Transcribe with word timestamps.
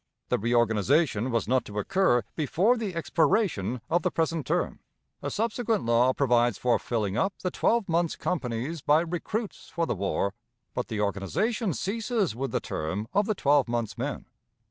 The 0.29 0.39
reorganization 0.39 1.29
was 1.29 1.47
not 1.47 1.63
to 1.65 1.77
occur 1.77 2.23
before 2.35 2.75
the 2.75 2.95
expiration 2.95 3.81
of 3.87 4.01
the 4.01 4.09
present 4.09 4.47
term. 4.47 4.79
A 5.21 5.29
subsequent 5.29 5.85
law 5.85 6.11
provides 6.11 6.57
for 6.57 6.79
filling 6.79 7.17
up 7.17 7.35
the 7.43 7.51
twelve 7.51 7.87
months' 7.87 8.15
companies 8.15 8.81
by 8.81 9.01
recruits 9.01 9.69
for 9.69 9.85
the 9.85 9.93
war, 9.93 10.33
but 10.73 10.87
the 10.87 10.99
organization 11.01 11.71
ceases 11.75 12.35
with 12.35 12.51
the 12.51 12.59
term 12.59 13.09
of 13.13 13.27
the 13.27 13.35
twelve 13.35 13.67
months' 13.67 13.95
men. 13.95 14.25